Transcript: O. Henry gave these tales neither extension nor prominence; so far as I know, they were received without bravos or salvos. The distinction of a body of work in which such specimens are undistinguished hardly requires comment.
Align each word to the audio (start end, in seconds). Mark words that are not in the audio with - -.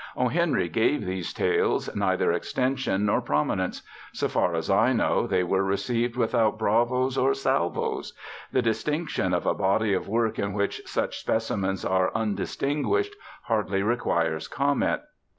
O. 0.17 0.29
Henry 0.29 0.67
gave 0.67 1.05
these 1.05 1.31
tales 1.31 1.95
neither 1.95 2.31
extension 2.33 3.05
nor 3.05 3.21
prominence; 3.21 3.83
so 4.13 4.27
far 4.27 4.55
as 4.55 4.67
I 4.67 4.93
know, 4.93 5.27
they 5.27 5.43
were 5.43 5.63
received 5.63 6.15
without 6.15 6.57
bravos 6.57 7.19
or 7.19 7.35
salvos. 7.35 8.11
The 8.51 8.63
distinction 8.63 9.31
of 9.31 9.45
a 9.45 9.53
body 9.53 9.93
of 9.93 10.07
work 10.07 10.39
in 10.39 10.53
which 10.53 10.81
such 10.87 11.19
specimens 11.19 11.85
are 11.85 12.11
undistinguished 12.15 13.13
hardly 13.43 13.83
requires 13.83 14.47
comment. 14.47 15.01